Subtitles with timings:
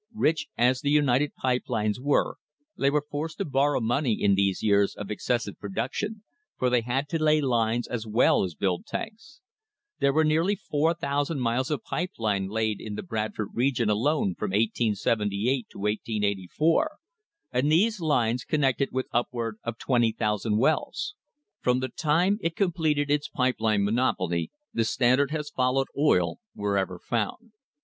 [0.15, 2.37] Rich as the United Pipe Lines were
[2.75, 6.23] they were forced to bor row money in these years of excessive production,
[6.57, 9.41] for they had to lay lines as well as build tanks.
[9.99, 14.49] There were nearly 4,000 miles of pipe line laid in the Bradford region alone from
[14.49, 16.97] 1878 to 1884,
[17.51, 21.13] and these lines connected with upward of 20,000 wells.
[21.59, 26.97] From the time it completed its pipe line monopoly the Standard has followed oil wherever
[26.97, 27.51] found.